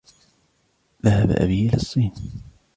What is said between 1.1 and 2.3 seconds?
أبي إلى الصين.